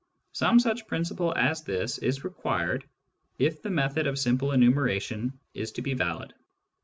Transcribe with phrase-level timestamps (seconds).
[0.31, 2.89] Some such principle as this is required
[3.37, 6.33] if the method of simple enumeration is to be valid.